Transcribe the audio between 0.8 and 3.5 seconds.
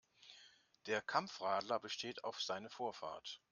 Der Kampfradler besteht auf seine Vorfahrt.